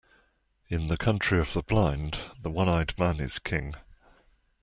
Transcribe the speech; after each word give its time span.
In 0.67 0.87
the 0.87 0.97
country 0.97 1.39
of 1.39 1.53
the 1.53 1.61
blind, 1.61 2.17
the 2.41 2.49
one-eyed 2.49 2.97
man 2.97 3.19
is 3.19 3.37
king. 3.37 3.75